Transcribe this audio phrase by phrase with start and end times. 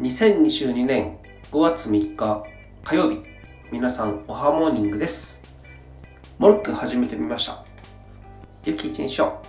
[0.00, 1.18] 2022年
[1.50, 2.44] 5月3日
[2.82, 3.20] 火曜日
[3.70, 5.38] 皆さんおはモーニングです。
[6.38, 7.62] モルック始めてみました。
[8.64, 9.42] 良き一日を